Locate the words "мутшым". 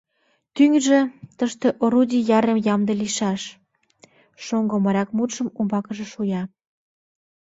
5.17-5.47